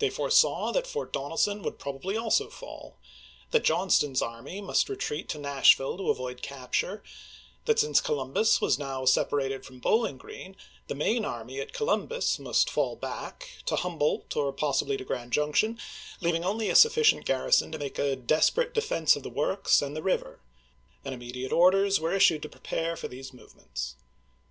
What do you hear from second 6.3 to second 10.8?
capture; that since Columbus was now separated from Bowling Green,